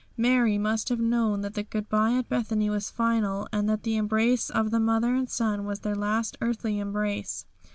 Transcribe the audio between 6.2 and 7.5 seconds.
earthly embrace.